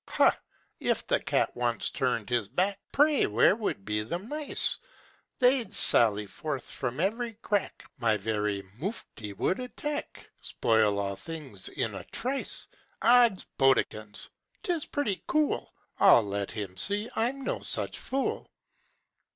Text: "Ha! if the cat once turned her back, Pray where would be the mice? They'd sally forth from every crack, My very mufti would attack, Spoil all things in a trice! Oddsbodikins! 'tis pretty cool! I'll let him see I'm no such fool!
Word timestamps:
"Ha! 0.07 0.35
if 0.79 1.05
the 1.05 1.19
cat 1.19 1.55
once 1.55 1.91
turned 1.91 2.31
her 2.31 2.41
back, 2.55 2.79
Pray 2.91 3.27
where 3.27 3.55
would 3.55 3.85
be 3.85 4.01
the 4.01 4.17
mice? 4.17 4.79
They'd 5.37 5.71
sally 5.71 6.25
forth 6.25 6.71
from 6.71 6.99
every 6.99 7.33
crack, 7.43 7.83
My 7.99 8.17
very 8.17 8.63
mufti 8.79 9.31
would 9.33 9.59
attack, 9.59 10.27
Spoil 10.41 10.97
all 10.97 11.15
things 11.15 11.69
in 11.69 11.93
a 11.93 12.03
trice! 12.05 12.65
Oddsbodikins! 13.03 14.31
'tis 14.63 14.87
pretty 14.87 15.21
cool! 15.27 15.71
I'll 15.99 16.23
let 16.25 16.49
him 16.49 16.77
see 16.77 17.07
I'm 17.15 17.43
no 17.43 17.59
such 17.59 17.99
fool! 17.99 18.49